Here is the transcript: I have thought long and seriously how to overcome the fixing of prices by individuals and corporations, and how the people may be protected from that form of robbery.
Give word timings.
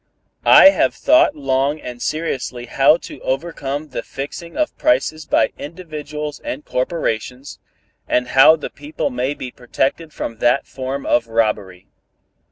I 0.47 0.69
have 0.69 0.95
thought 0.95 1.35
long 1.35 1.79
and 1.79 2.01
seriously 2.01 2.65
how 2.65 2.97
to 3.05 3.19
overcome 3.21 3.89
the 3.89 4.01
fixing 4.01 4.57
of 4.57 4.75
prices 4.75 5.27
by 5.27 5.51
individuals 5.59 6.39
and 6.39 6.65
corporations, 6.65 7.59
and 8.07 8.29
how 8.29 8.55
the 8.55 8.71
people 8.71 9.11
may 9.11 9.35
be 9.35 9.51
protected 9.51 10.11
from 10.11 10.39
that 10.39 10.65
form 10.65 11.05
of 11.05 11.27
robbery. 11.27 11.85